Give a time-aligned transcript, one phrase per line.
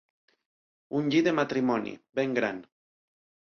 [1.01, 2.65] Un llit de matrimoni, ben gran.